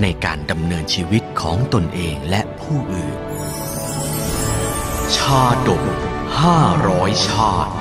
[0.00, 3.18] ในการดำเนินชีวิตของตนเองและผู้อื่น
[5.16, 5.82] ชาดก
[6.40, 7.74] ห้าร้อยชาติ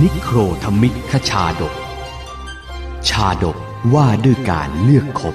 [0.00, 1.74] นิโครธมิกขชาดก
[3.08, 3.56] ชาดก
[3.94, 5.22] ว่าด้วยการเลือกค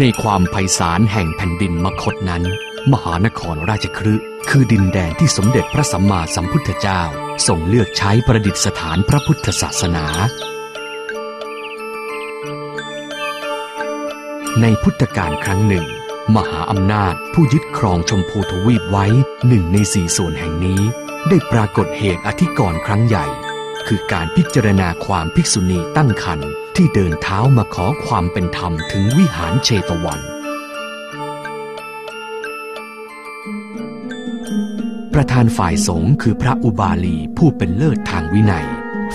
[0.00, 2.42] ในความไพศาลแห่งแผ่นดินมคตนั้น
[2.92, 4.14] มหานครราชครึ
[4.48, 7.02] คือดินแดนที่สมเด็จพระสัมมาสัมพุทธเจ้า
[7.46, 10.06] ทรงเลือกใช้ประดิษฐานพระพุทธศาสนา
[14.62, 15.86] ในพุทธกาลครั้งหนึ่ง
[16.36, 19.06] มหาอำนาจผู้ยึดครองชมพูทวีปไว้
[19.48, 20.80] หนึ่งในสี่ส่วนแห่งนี้
[21.28, 23.26] ได้ปรากฏเหตุอธิกรณ์ครั้งใหญ่
[23.86, 26.50] คือการพิจารณาความภิกษุณีตั้งครรภ์
[26.80, 30.20] ที่เดินเท้ามาขอความเป็นธรรมถึงวิหารเชตวัน
[35.14, 38.66] ประธานฝ่ายสงฆ์คือพระอุบาลีผู้เป็นเลิศทางวินัย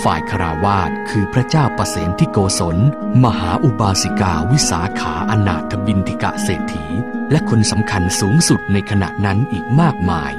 [0.04, 2.78] ฝ่ายคราวาสคือพระเจ้าประเสนที่โกศล
[3.24, 6.86] มหาอุบาสิกาวิสาขาอนาถบินทิกะเศรษฐี
[7.32, 10.34] และคนสำคัญสูงสุดในขณะนั้นอีกมากมาย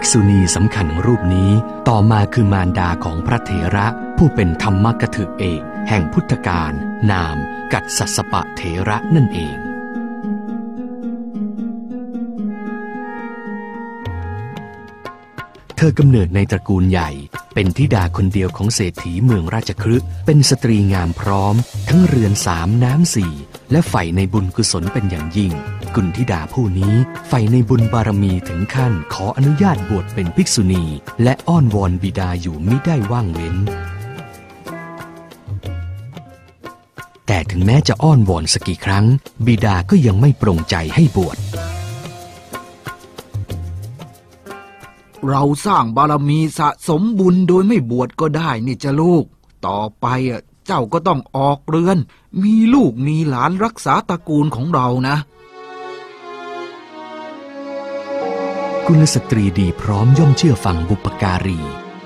[0.00, 1.50] กษุณีสำคัญรูปนี้
[1.88, 3.86] ต่อมาคือมารดาของพระเถระ
[4.16, 6.72] ผู้เป็นธรรมกถึกเอกแห่งพุทธกาล
[7.10, 7.36] นาม
[7.72, 9.56] กัดสัสปะเถระนั่นเอง
[15.76, 17.10] เธอกำเนิดในตระกูลใหญ่
[17.54, 19.96] เป็นธิดาคนเดียวของเศรษฐีเมืองราชครึ
[20.26, 21.54] เป็นสตรีงามพร้อม
[21.88, 23.32] ทั้งเรือนสามน้ำสี่
[23.72, 25.52] และใฝ่ในบุญกุศลเป็นอย่างยิ่ง
[25.94, 26.94] กุณธิดาผู้นี้
[27.28, 30.84] ใฝ่ในบุญบารมีถึงขั้นขออนุญาตบวชเป็นภิกษุณี
[31.22, 33.56] และอ้อนวอนบิดาอยู่ไม่ได้ว่างเว้น
[37.26, 39.04] แต่ถึงแม้จะอ้อนวอนสักกี่ครั้ง
[39.46, 41.38] บิดาก็ยังไม่ปรงใจให้บวช
[45.28, 49.24] เราสร้างบารมีสะสมบุญโดยไม่บวชก็ได้นี่จะลูก
[49.66, 51.98] ต่อไปอะ เจ้าก็ต้องออกเรือน
[52.42, 55.16] มีลูกมีหลานรักษาตระกูลของเรานะ
[58.86, 61.60] กุลสตรีดีพร้อมย่อมเชื่อฟังบุปการี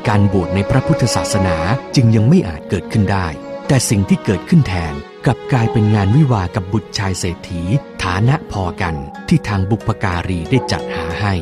[0.08, 1.56] การบวชในพระพุทธศาสนา
[1.94, 3.26] จึงยังไม่อาจเกิดขึ้นได้
[3.68, 4.94] แต่สิ่งที่เกิดขึ้นแทน
[5.24, 7.62] กลับกลายเป็นงานวิวากับบุตรชายเศรษฐี
[8.02, 8.94] ฐานะพอกัน
[9.28, 11.34] ที่ทางบุปการีได้จัดหาให้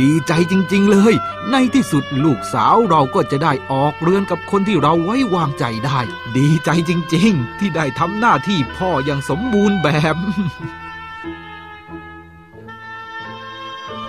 [0.00, 1.14] ดีใจจริง ๆ เลย
[1.50, 6.00] ในที่สุดลูกสาวเราก็จะได้ออกเรือนกับคนที่เราไว้วางใจได้
[6.36, 10.16] ดีใจจริง ๆ ที่ได้ทำหน้าที่พ่ออย่างสมบูรณ์แบบ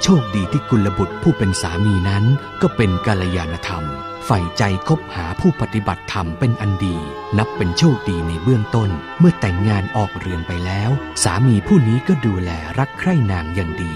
[0.02, 2.24] โชคดีที่กุลบุตรผู้เป็นสามีนั้น
[2.62, 3.84] ก็เป็นกาลยานธรรม
[4.26, 6.98] ใฝ่ใจคบหาผู้ปฏิบัติธรรมเป็นอันดี
[7.38, 10.90] นับเป็นโชคดีในเบื้องต้น เมื่อแต่งงานออกเรือนไปแล้ว
[11.24, 13.96] สามีผู้นี้ก็ดูแลรักใคร่นางอย่างดี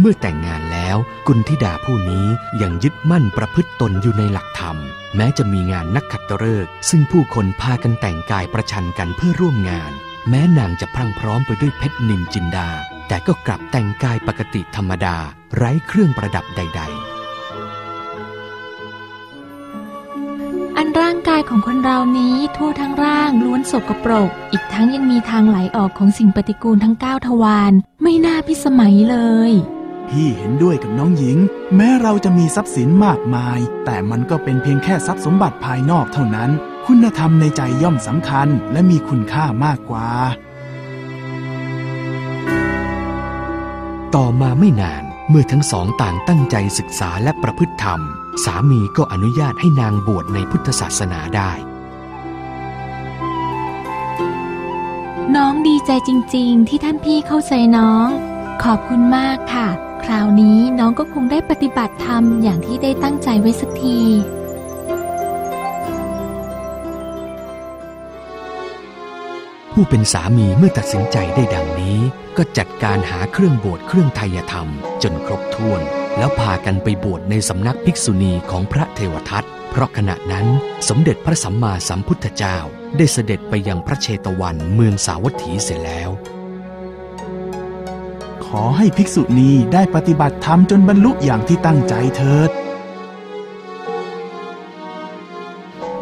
[0.00, 0.96] เมื่อแต่งงานแล้ว
[1.26, 2.26] กุณธิดาผู้นี้
[2.62, 4.76] ยังยึดมั่นประพฤติตนอยู่ในหลักธรรม
[5.16, 9.92] แม้จะมีงานนักขัตฤกษ์ซึ่งผู้คนพากันแต่งกายประชันกันเพื่อร่วมงาน
[10.28, 12.68] แม้นางจะพรั่งพร้อมไปด้วยเพชรนินจินดา
[13.08, 15.16] แต่ก็กลับแต่งกายปกติธรรมดา
[15.56, 17.16] ไร้เครื่องประดับใด ๆ
[20.76, 27.72] อันร่างกายของคนเรานี้ทั่วทั้งร่างล้วนสกปรก อีกทั้งยังมีทางไหลออกของสิ่งปฏิกูลทั้งเก้าทวาร
[28.02, 29.18] ไม่น่าพิสมัยเล
[29.50, 29.52] ย
[30.10, 31.38] พี่เห็นด้วยกับน้องหญิง
[31.76, 36.50] แม้เราจะมีทรัพย์สินมากมาย แต่มันก็เป็นเพียงแค่ทรัพย์สมบัติภายนอกเท่านั้น
[36.86, 40.46] คุณธรรมในใจย่อมสำคัญและมีคุณค่ามากกว่าๆ
[44.14, 48.00] ต่อมาไม่นานเมื่อทั้งสองต่างตั้งใจศึกษาและประพฤติธรรม
[48.44, 51.52] สามีก็อนุญาตให้นางบวชในพุทธศาสนาได้
[55.36, 58.08] น้องดีใจจริง ๆ ที่ท่านพี่เข้าใจน้อง
[58.62, 59.68] ขอบคุณมากค่ะ
[60.04, 64.00] คราวนี้น้องก็คงได้ปฏิบัติธรรมอย่างที่ได้ตั้งใจไว้สักที
[69.72, 71.98] ผู้เป็นสามีเมื่อตัดสินใจได้ดังนี้
[72.36, 74.68] ก็จัดการหาเครื่องบวชเครื่องไทยธรรม
[75.02, 75.80] จนครบถ้วน
[76.18, 80.46] แล้วพากันไปบวชในสำนักภิกษุณีของพระเทวทัตเพราะขณะนั้น
[80.88, 82.56] สมเด็จพระสัมมาสัมพุทธเจ้า
[82.96, 86.10] ได้เสด็จไปยังพระเชตวันเมืองสาวัตถีเสียแล้ว
[88.48, 92.50] ขอให้ภิกษุณีได้ปฏิบัติธรรมจนบรรลุอย่างที่ตั้งใจเถิด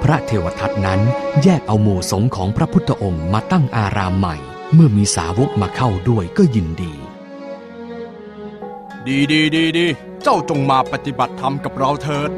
[0.02, 1.00] พระเทวทัตนั้น
[1.42, 4.36] แยกเอาหมู่สงฆ์ของพระพุทธองค์มาตั้งอารามใหม่
[4.74, 6.94] เมื่อมีสาวกมาเข้าด้วยก็ยินดี
[9.06, 9.86] ดีดีดีดี
[10.22, 12.30] เจ้าจงมาปฏิบัติธรรมกับเราเถิด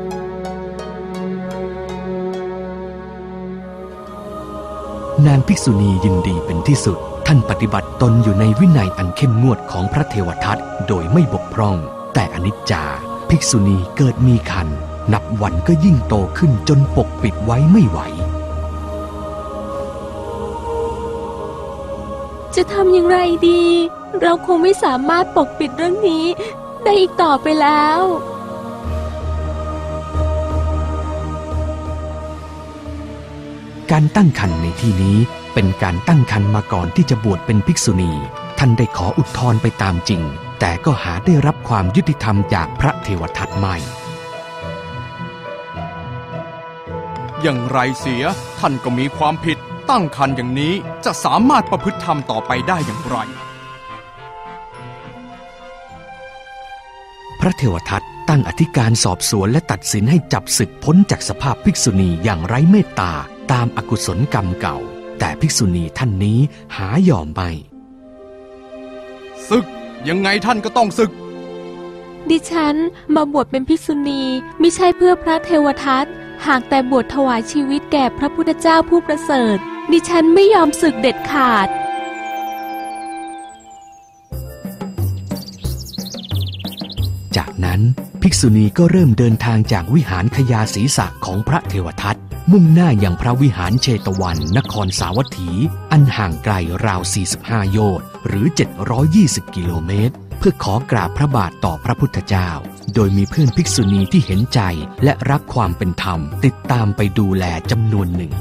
[5.26, 6.99] นางภิกษุณียินดีเป็นที่สุด
[7.31, 10.58] ท่านปฏิบัติตนอยู่ในวินัยอันเข้มงวดของพระเทวทัต
[10.88, 11.76] โดยไม่บกพร่อง
[12.14, 12.84] แต่อนิจจา
[13.28, 14.69] ภิกษุณีเกิดมีคัน
[15.12, 17.99] นับวันก็ยิ่งโตขึ้นจนปกปิดไว้ไม่ไหว
[22.55, 23.19] จะทำอย่างไร
[23.49, 23.62] ดี
[24.20, 26.25] เราคงไม่สามารถปกปิดเรื่องนี้
[26.84, 28.00] ได้อีกต่อไปแล้ว
[33.92, 35.18] การตั้งคันในที่นี้
[35.54, 38.12] เป็นการตั้งคันมาก่อนที่จะบวชเป็นภิกษุณี
[38.58, 40.22] ท่านได้ขออุทธรณ์ไปตามจริง
[40.60, 43.74] แต่ก็หาได้รับความยุติธรรมจากพระเทวทัตไม่
[47.42, 48.24] อย่างไรเสีย
[48.58, 49.58] ท่านก็มีความผิด
[49.90, 50.72] ตั้งคันอย่างนี้
[51.04, 53.16] จะสามารถประพฤติธรรมต่อไปได้อย่างไร
[57.40, 63.12] พระเทวทัตตั้งอธิการสอบสวนและตัดสินให้จับศึกพ้นจากสภาพภิกษุณีอย่างไร้เมตตา
[63.52, 64.78] ตามอากุศลกรรมเก่า
[65.19, 66.38] แต่ภิกษุณีท่านนี้
[66.76, 67.50] หายอมไม่
[69.48, 69.64] ศึก
[70.08, 71.12] ยังไงท่านก็ต้องศึก
[72.31, 72.76] ดิฉัน
[73.14, 74.22] มาบวชเป็นภิกษุณี
[74.60, 76.06] ไม่ใช่เพื่อพระเทวทัต
[76.46, 79.56] หากแต่บวชถวายชีวิตแก่พระพุทธเจ้าผู้ประเสริฐ
[79.93, 81.69] ดิฉันไม่ยอมศึกเด็ดขาด
[87.37, 87.81] จากนั้น
[88.22, 92.16] ภิกษุณีก็เริ่มเดินทางจากวิหารขยาศีสะของพระเทวทัต
[92.52, 95.50] มุ่งหน้าอย่างพระวิหารเชตวันนครสาวัตถี
[95.93, 96.54] อันห่างไกล
[96.87, 97.00] ราว
[97.37, 98.46] 45 โยชน์หรือ
[99.00, 102.50] 720 กิโลเมตร เพื่อขอกราบพระบาทต่อพระพุทธเจ้า
[102.94, 104.60] โดยมีเพื่อนภิกษุณีที่เห็นใจ
[105.04, 108.32] และรักความเป็นธรรม ติดตามไปดูแลจำนวนหนึ่ง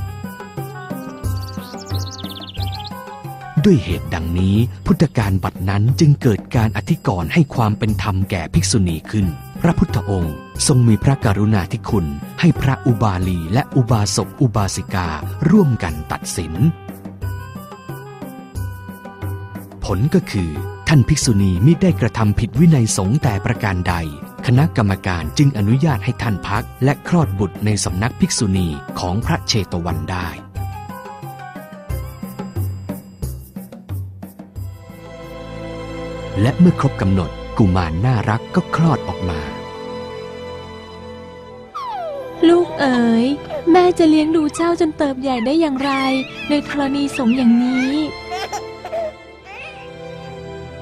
[3.63, 4.56] ด้วยเหตุดังนี้
[4.86, 9.28] พุทธการบัดนั้นจึงเกิดการอธิกรณ์ให้ความเป็นธรรมแก่ภิกษุณีขึ้น
[9.68, 10.36] ระพุทธองค์
[10.68, 12.06] ทรงมีพระกรุณาธิคุณ
[12.40, 15.10] ให้พระอุบาลีและอุบาสกอุบาสิกา
[15.50, 16.54] ร่วมกันตัดสิน
[19.86, 20.50] ผลก็คือ
[20.88, 23.96] ท่านภิกษุณีมิได้กระทำผิดวินัยสงฆ์แต่ประการใด
[24.46, 28.68] คณะกรรมการจึงอนุญาตให้ท่านพัก และคลอดบุตรในสำนักภิกษุณี
[29.00, 30.28] ของพระเชตวันได้
[36.42, 39.40] และเมื่อครบกำหนด กุมารน่ารักก็คลอดออกมา
[42.48, 43.25] ลูกเอ๋ย
[43.72, 45.92] แม่จะเลี้ยงดูเจ้าจนเติบใหญ่ได้อย่างไร
[46.50, 47.94] ในธรณีสงฆ์อย่างนี้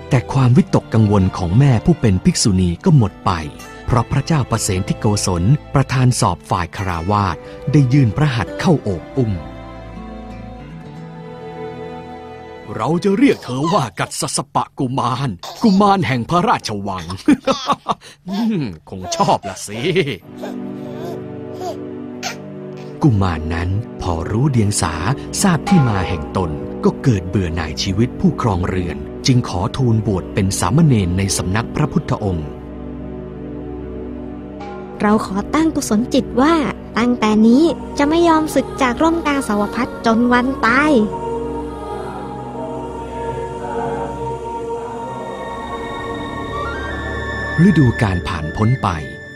[0.10, 3.32] แต่ความวิตกกังวลของแม่ผู้เป็นภิกษุณีก็หมดไป
[3.86, 5.44] เพราะพระเจ้าประเสนที่โกศล
[5.76, 7.38] ประธานสอบฝ่ายคาราวาส
[7.72, 9.32] ได้ยื่นพระหัตถ์เข้าโอบอุ้ม
[12.76, 15.30] เราจะเรียกเธอว่ากัสสปะกุมาร
[15.64, 17.06] กุมารแห่งพระราชวัง
[18.90, 19.80] คงชอบละสิ
[23.04, 23.70] กุมารนนั้น
[24.02, 24.94] พอรู้เดียงสา
[25.42, 26.52] ทราบที่มาแห่งตน
[26.86, 32.48] ก็เกิดเบื่อหน่ายชีวิตผู้ครองเรือน จึงขอทูลบวชเป็นสามเณรในสำนักพระพุทธองค์
[35.02, 36.56] เราขอตั้งกุศลจิตว่า
[36.98, 37.64] ตั้งแต่นี้
[37.98, 40.92] จะไม่ยอมศึกจากร่มกาสาวพัดจนวันตาย
[47.62, 48.90] ฤดูการผ่านพ้นไป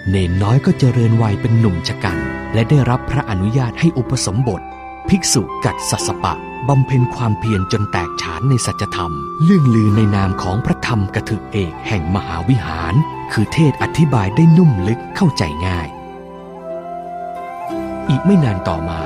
[0.09, 2.17] เนนน้อยก็เจริญวัยเป็นหนุ่มชะกัน
[2.53, 4.62] และได้รับพระอนุญาตให้อุปสมบท
[5.09, 6.33] ภิกษุกัดสัสปะ
[6.69, 12.93] บำเพ็ญความเพียรจนแตกฉานในสัจธรรมเรื่องลือในนามของพระธรรมกถึกเอกแห่งมหาวิหาร
[13.31, 15.88] คือเทศอธิบายได้นุ่มลึกเข้าใจง่าย
[18.09, 19.01] อีกไม่นานต่อมา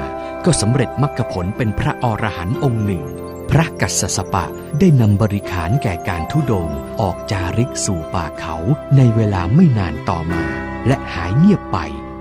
[0.45, 3.03] ก็สำเร็จมรรคผลเป็นพระอรหันต์องค์หนึ่ง
[3.51, 4.45] พระกัสสปะ
[4.79, 6.69] ได้นำบริขารแก่การทุดง
[7.01, 8.55] ออกจาริกสู่ป่าเขา
[8.97, 10.43] ในเวลาไม่นานต่อมา
[10.87, 11.77] และหายเงียบไป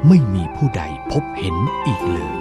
[0.08, 1.56] ไม่มีผู้ใดพบเห็น
[1.86, 2.34] อีกเลย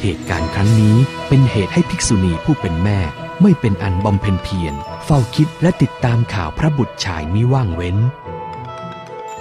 [0.00, 0.96] เหตุการณ์ครั้งนี้
[1.28, 2.98] เป็นเหตุให้ภิกษุณีผู้เป็นแม่
[3.42, 7.96] ไม่เป็นอันบำเพ็ญเพียรเฝ้าคิดและติดตามข่าวพระบุตรชายมิว่างเว้น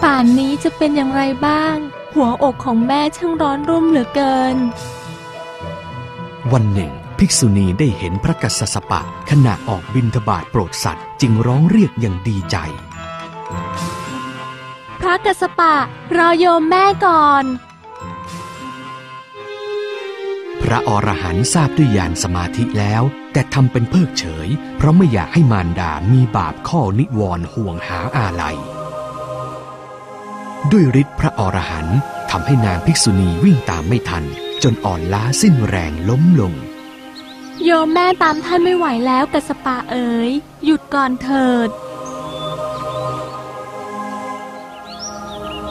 [0.03, 1.77] ป่านนี้จะเป็นอย่างไรบ้าง
[2.13, 4.57] หัวอกของแม่ช่างร้อนรุ่มเหลือเกิน
[6.53, 12.57] วันหนึ่ง ภิกษุณีได้เห็นพระกัสสปะขณะออกบิณฑบาตโปรดสัตว์ จึงร้องเรียกอย่างดีใจ
[15.01, 15.75] พระกัสสปะ
[16.17, 17.45] รอโยมแม่ก่อน
[20.61, 23.03] พระอรหันต์ทราบด้วยญาณสมาธิแล้ว
[23.33, 28.57] แต่ทำเป็นเพิกเฉย เพราะไม่อยากให้มารดามีบาปข้อนิวรณ์ห่วงหาอาลัย
[30.71, 31.99] ด้วยฤทธิ์พระอรหันต์
[32.31, 34.23] ทำให้นางภิกษุณีวิ่งตามไม่ทัน
[34.63, 36.53] จนอ่อนล้าสิ้นแรงล้มลง
[37.63, 40.31] โยมแม่ตามท่านไม่ไหวแล้วกัสสปะเอ๋ย
[40.65, 41.69] หยุดก่อนเถิด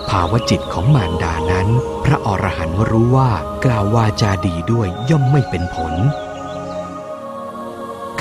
[0.08, 1.68] ภาวจิตของมารดานั้น
[2.04, 3.30] พระอรหันต์รู้ว่า
[3.64, 5.94] กล่าววาจาดีด้วยย่อมไม่เป็นผล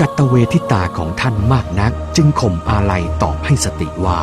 [0.00, 4.20] กัตเวทิตาของท่านมากนักจึงข่มอาลัยตอบให้สติว่า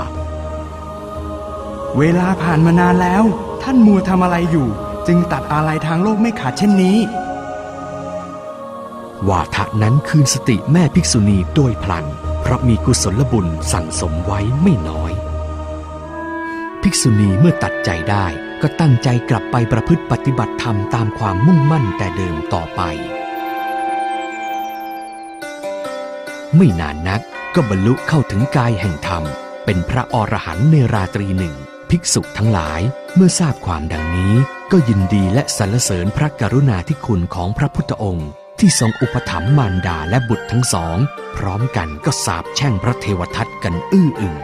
[1.98, 3.24] เวลาผ่านมานานแล้ว
[3.64, 4.68] ท่านมัวทำอะไรอยู่
[5.08, 6.98] จึงตัดอะไรทางโลกไม่ขาดเช่นนี้
[9.30, 12.06] วาทะนั้นคืนสติแม่ภิกษุณีโดยพลัน
[12.42, 15.12] เพราะมีกุศลบุญสั่งสมไว้ไม่น้อย
[16.82, 18.26] ภิกษุณีเมื่อตัดใจได้
[18.62, 22.82] ก็ตั้งใจกลับไปประพฤติปฏิบัติธรรมตามความมุ่งมั่นแต่เดิมต่อไป
[26.56, 27.22] ไม่นานนัก
[27.56, 29.24] ก็บรรลุเข้าถึงกายแห่งธรรม
[29.66, 31.56] เป็นพระอรหันต์ในราตรีหนึ่ง
[31.90, 32.82] ภิกษุทั้งหลาย
[33.16, 34.34] เมื่อทราบความดังนี้
[34.72, 38.30] ก็ยินดีและสรรเสริญพระกรุณาธิคุณของพระพุทธองค์
[38.60, 40.98] ที่ทรงอุปถัมภ์มารดาและบุตรทั้งสอง
[41.38, 44.36] พร้อมกันก็สาบแช่งพระเทวทัตกันอื้ออึง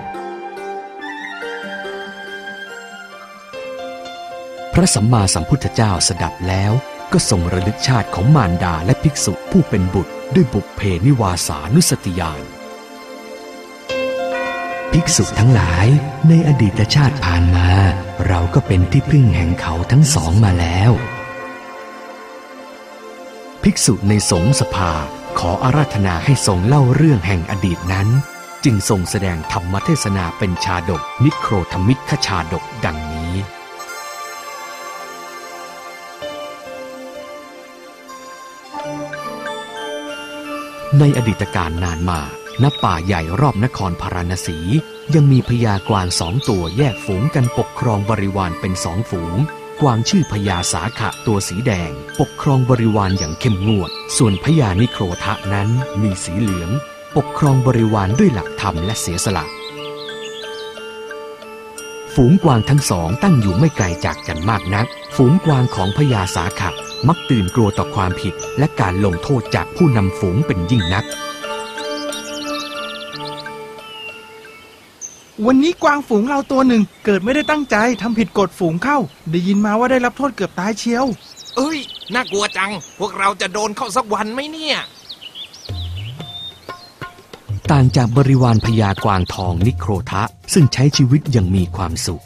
[4.73, 6.71] พระสัมมาสัมพุทธเจ้าสดับแล้ว
[7.13, 12.43] ก็ทรงระลึกชาติของมารดาและภิกษุผู้เป็นบุตรด้วยบุพเพนิวาสานุสติญาณ
[14.97, 15.87] ภิกษุทั้งหลาย
[16.29, 17.69] ในอดีตชาติผ่านมา
[18.27, 20.91] เราก็เป็นที่พึ่งแห่งเขาทั้งสองมาแล้ว
[23.63, 24.91] ภิกษุในสงสภา
[25.39, 28.07] ขออาราธนาให้ทรงเล่าเรื่องแห่งอดีตนั้น
[28.63, 33.33] จึงทรงแสดงธรรมเทศนาเป็นชาดกนิโครธมิกขชาดกดังนี้
[40.99, 42.21] ในอดีตการนานมา
[42.61, 44.57] ณป่าใหญ่รอบนครพาราณสี
[45.15, 49.35] ยังมีพญากวางสองตัวแยกฝูงกันปกครองบริวารเป็นสองฝูง
[49.81, 55.69] กวางชื่อพญาสาขะตัวสีแดง ปกครองบริวารอย่างเข้มงวด ส่วนพญานิโครทะนั้น
[56.01, 56.69] มีสีเหลือง
[57.17, 59.45] ปกครองบริวารด้วยหลักธรรมและเสียสละ
[62.15, 66.69] ฝูงกวางทั้งสองตั้งอยู่ไม่ไกลจากกันมากนัก ฝูงกวางของพญาสาขะ
[67.07, 71.05] มักตื่นกลัวต่อความผิดและการลงโทษจากผู้นำฝูงเป็นยิ่งนัก
[75.45, 78.97] วันนี้กวางฝูงเราตัวหนึ่ง เกิดไม่ได้ตั้งใจทำผิดกฎฝูงเข้า
[79.31, 81.05] ได้ยินมาว่าได้รับโทษเกือบตายเชียว
[81.57, 81.77] เอ้ย
[82.13, 84.77] น่ากลัวจัง พวกเราจะโดนเข้าสักวันไหมเนี่ย
[87.71, 90.23] ต่างจากบริวารพญากวางทองนิโครทะ
[90.53, 92.23] ซึ่งใช้ชีวิตอย่างมีความสุข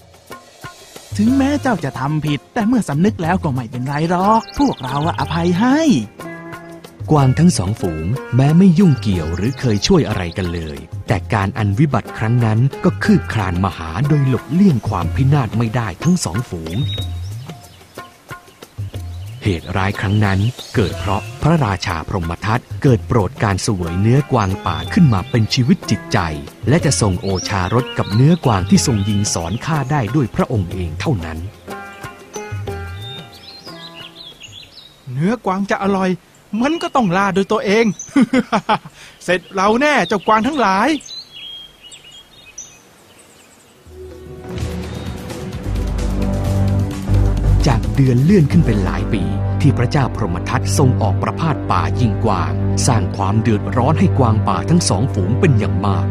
[1.17, 5.79] ถึงแม้เจ้าจะทำผิด แต่เมื่อสำนึกแล้วก็ไม่เป็นไรหรอก พวกเราอะอภัยให้
[7.11, 16.77] กวางทั้งสองฝูงแม้ไม่ยุ่งเกี่ยวหรือเคยช่วยอะไรกันเลย แต่การอันวิบัติครั้งนั้นก็คืบคลานมาหาโดยหลบเลี่ยงความพินาศไม่ได้ทั้งสองฝูง
[19.43, 20.39] เหตุร้ายครั้งนั้น
[20.75, 26.19] เกิดเพราะพระราชาพรหมทัตเกิดโปรดการสวยเนื้อกวางป่าขึ้นมาเป็นชีวิตจิตใจ
[26.69, 31.37] และจะทรงโอชารสกับเนื้อกวางที่ทรงยิงสอนฆ่าได้ด้วยพระองค์เองเท่านั้น
[35.13, 36.09] เนื้อกวางจะอร่อย
[36.61, 37.85] มันก็ต้องล่าโดยตัวเอง
[39.23, 40.89] เสร็จเราแน่เจ้ากวางทั้งหลาย
[47.67, 49.23] จากเดือนเลื่อนขึ้นเป็นหลายปี
[49.61, 52.51] ที่พระเจ้าพรหมทัตทรงออกประพาสป่ายิงกวาง
[52.87, 56.05] สร้างความเดือดร้อนให้กวางป่าทั้งสองฝูงเป็นอย่างมาก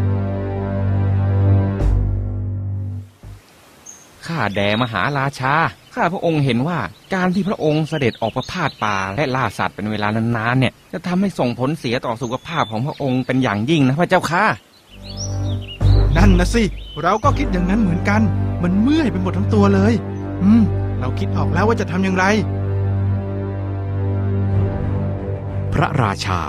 [4.27, 5.55] ข้าแด่มหาราชา
[5.97, 6.79] ข้าพระองค์เห็นว่า
[7.15, 14.45] การที่พระองค์เสด็จออกประพาสป่าและล่าสัตว์เป็นเวลานานๆเนี่ย จะทำให้ส่งผลเสียต่อสุขภาพของพระองค์เป็นอย่างยิ่งนะพระเจ้าค่ะ
[16.17, 16.63] นั่นนะสิ
[17.03, 18.23] เราก็คิดอย่างนั้นเหมือนกัน
[18.63, 19.95] มันเมื่อยไปหมดทั้งตัวเลย
[20.43, 20.63] อืม
[21.01, 22.25] เราคิดออกแล้วว่าจะทำอย่างไร
[25.75, 26.41] พระราชา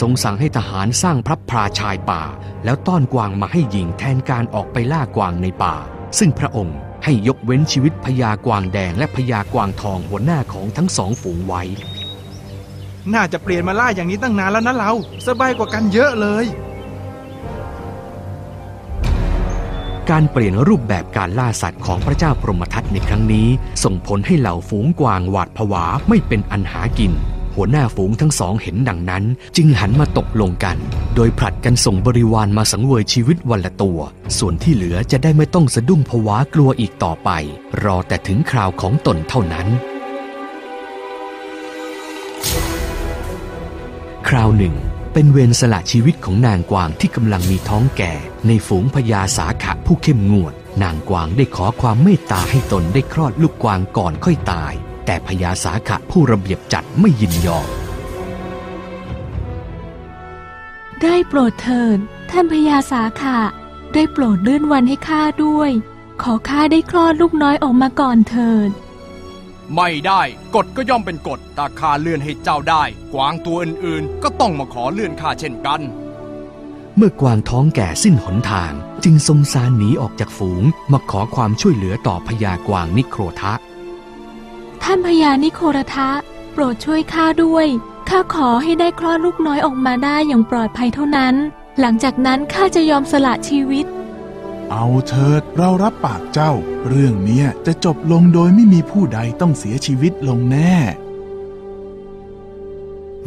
[0.00, 2.22] ทรงสั่งให้ทหารสร้างพระพราชายป่า
[2.64, 5.74] แล้วต้อนกวางมาให้ยิงแทนการออกไปล่ากวางในป่า
[6.18, 11.62] ซึ่งพระองค์ ให้ยกเว้นชีวิตพญากวางแดงและพญากวางทองหัวหน้าของทั้งสองฝูงไว้
[13.14, 14.92] น่าจะเปลี่ยนมาล่าอย่างนี้ตั้งนานแล้วนะเรา
[15.26, 16.44] สบายกว่ากันเยอะเลย
[20.10, 23.48] การเปลี่ยนรูปแบบการล่าสัตว์ของพระเจ้าพรหมทัตในครั้งนี้
[23.84, 27.12] ส่งผลให้เหล่าฝูงกวางหวาดผวาไม่เป็นอันหากิน
[27.56, 29.24] หัวหน้าฝูงทั้งสองเห็นดังนั้น
[29.56, 30.76] จึงหันมาตกลงกัน
[31.14, 34.00] โดยผลัดกันส่งบริวารมาสังเวยชีวิตวันละตัว
[34.38, 37.30] ส่วนที่เหลือจะได้ไม่ต้องสะดุ้งผวากลัวอีกต่อไป
[37.84, 39.66] รอแต่ถึงคราวของตนเท่านั้น
[44.28, 44.74] คราวหนึ่ง
[45.12, 48.12] เป็นเวรสละชีวิตของนางกวางที่กำลังมีท้องแก่
[48.46, 54.72] ในฝูงพญาสาขะผู้เข้มงวดนางกวางได้ขอความเมตตาให้ตนได้คลอดลูกกวางก่อนค่อยตาย
[55.06, 57.68] แต่พญาสาขะผู้ระเบียบจัดไม่ยินยอม
[61.02, 61.98] ได้โปรดเถิด
[62.30, 63.38] ท่านพญาสาขะ
[63.94, 65.70] ได้โปรดเลื่อนวันให้ข้าด้วย
[66.22, 68.70] ขอข้าได้คลอดลูกน้อยออกมาก่อนเถิด
[69.74, 70.22] ไม่ได้
[70.54, 72.84] กฎก็ย่อมเป็นกฎถ้าข้าเลื่อนให้เจ้าได้
[73.14, 75.80] กวางตัวอื่นๆ ก็ต้องมาขอเลื่อนข้าเช่นกัน
[76.96, 78.72] เมื่อกวางท้องแก่สิ้นหนทาง
[79.04, 83.54] จึงสมสารหนีออกจากฝูงมาขอความช่วยเหลือต่อพญากวางนิโครทะ
[84.88, 86.10] ท่านพญานิโครทะ
[86.52, 87.66] โปรดช่วยข้าด้วย
[88.08, 91.34] ข้าขอให้ได้คลอดลูกน้อยออกมาได้อย่างปลอดภัยเท่านั้น
[91.80, 93.86] หลังจากนั้นข้าจะยอมสละชีวิต
[94.70, 96.52] เอาเถิดเรารับปากเจ้า
[96.88, 100.74] เรื่องเนี้ยจะจบลงโดยไม่มีผู้ใดต้องเสียชีวิตลงแน่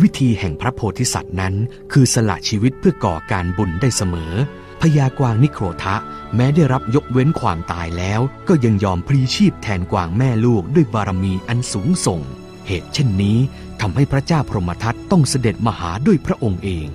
[0.01, 1.53] วิธีแห่งพระโพธิสัตว์นั้น
[1.91, 4.33] คือสละชีวิตเพื่อก่อการบุญได้เสมอ
[4.81, 5.95] พญากวางนิโครทะ
[6.35, 12.21] แม้ได้รับยกเว้นความตายแล้ว ก็ยังยอมพลีชีพแทนกวางแม่ลูกด้วยบารมีอันสูงส่ง
[12.67, 13.37] เหตุเช่นนี้
[13.81, 16.87] ทำให้พระเจ้าพรหมทัตต้องเสด็จมาหาด้วยพระองค์เอง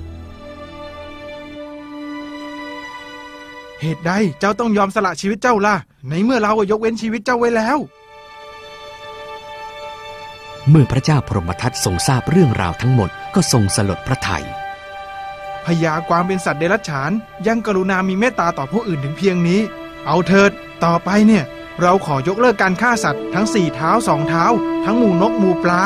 [3.80, 5.76] เหตุใดเจ้าต้องยอมสละชีวิตเจ้าล่ะ
[6.08, 7.78] ในเมื่อเรายกเว้นชีวิตเจ้าไว้แล้ว
[10.68, 14.44] เมื่อพระเจ้าพรหมทัตทรงทราบเรื่องราวทั้งหมดก็ทรงสลดพระทัย
[15.66, 17.10] พญากวางเป็นสัตว์เดรัจฉาน
[17.46, 19.60] ยังกรุณามีเมตตาต่อผู้อื่นถึงเพียงนี้
[20.06, 20.50] เอาเถิด
[20.84, 21.44] ต่อไปเนี่ย
[21.80, 24.44] เราขอยกเลิกการฆ่าสัตว์ทั้งสี่เท้าสองเท้า
[24.84, 25.82] ทั้งหมูนกหมูปลา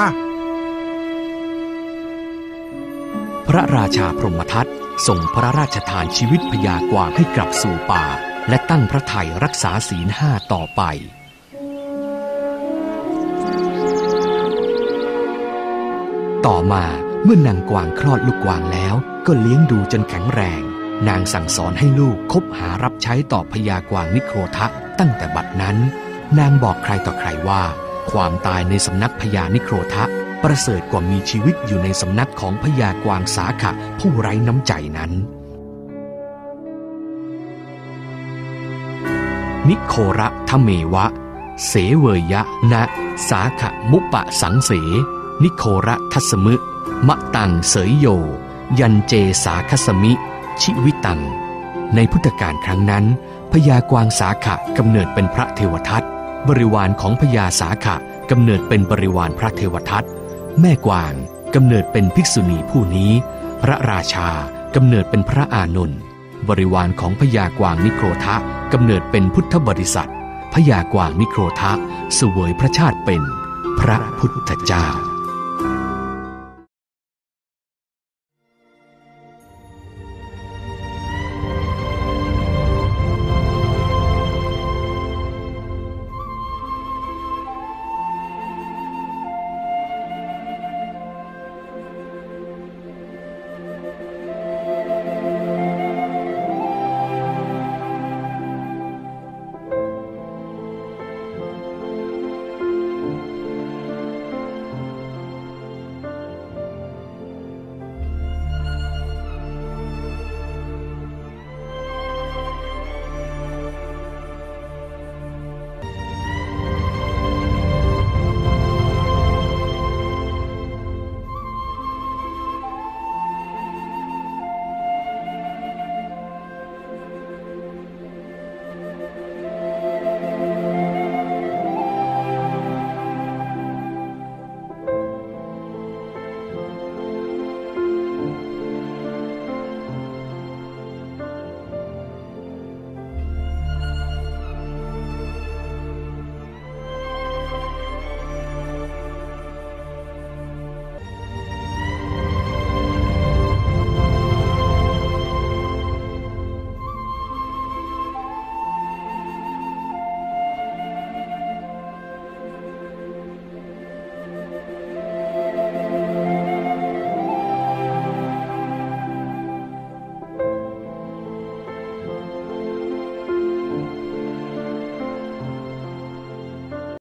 [3.48, 4.66] พระราชาพรหมทัต
[5.06, 8.04] ทรงพระราชทานชีวิตพญากวางให้กลับสู่ป่า
[8.48, 10.82] และตั้งพระทัยรักษาศีลห้าต่อไป
[16.46, 16.84] ต่อมา
[17.22, 18.94] เมื่อนางกวางคลอดลูกกวางแล้ว
[19.26, 20.62] ก็เลี้ยงดูจนแข็งแรง
[21.08, 24.66] นางสั่งสอนให้ลูกคบหารับใช้ต่อพญากวางนิโครทะ
[24.98, 25.76] ตั้งแต่บัดนั้น
[26.38, 27.62] นางบอกใครต่อใครว่า
[28.10, 30.04] ความตายในสำนักพญานิโครทะ
[30.42, 35.12] ประเสริฐกว่ามีชีวิตอยู่ในสำนักของพญากวางสาขะผู้ไร้น้ำใจนั้น
[39.68, 41.06] นิโคระทะเมวะ
[41.66, 42.82] เสเวยะนะ
[43.30, 44.70] สาขะมุปะสังเส
[45.42, 46.54] นิโคระทัสมึ
[47.08, 48.08] มะตังเสยโย
[48.80, 50.12] ยันเจสาคสมิ
[50.62, 51.20] ชิวิตัง
[51.94, 53.04] ในพุทธกาลครั้งนั้น
[53.52, 56.02] พญากวางสาขะกำเนิดเป็นพระเทวทัต
[56.48, 57.96] บริวารของพญาสาขะ
[58.30, 60.04] กำเนิดเป็นบริวารพระเทวทัต
[60.60, 61.12] แม่กวาง
[61.54, 63.12] กำเนิดเป็นภิกษุณีผู้นี้
[63.62, 64.28] พระราชา
[64.74, 66.00] กำเนิดเป็นพระอานนท์
[66.48, 68.36] บริวารของพญากวางนิโครทะ
[68.72, 70.10] กำเนิดเป็นพุทธบริษัท
[70.54, 71.72] พญากวางนิโครทะ
[72.14, 73.22] เสวยพระชาติเป็น
[73.80, 74.86] พระพุทธเจ้า